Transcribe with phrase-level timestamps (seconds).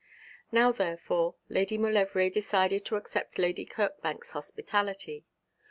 [0.51, 5.25] Now, therefore, Lady Maulevrier decided to accept Lady Kirkbank's hospitality.